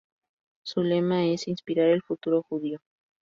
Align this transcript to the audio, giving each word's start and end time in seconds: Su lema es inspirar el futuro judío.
Su 0.65 0.81
lema 0.81 1.27
es 1.27 1.47
inspirar 1.47 1.89
el 1.89 2.01
futuro 2.01 2.41
judío. 2.49 2.79